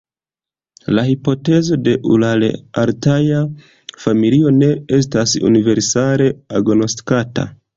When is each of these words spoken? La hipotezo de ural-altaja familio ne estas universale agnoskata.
La 0.99 1.03
hipotezo 1.09 1.77
de 1.87 1.93
ural-altaja 2.13 3.43
familio 4.07 4.55
ne 4.57 4.71
estas 5.01 5.37
universale 5.51 6.33
agnoskata. 6.63 7.47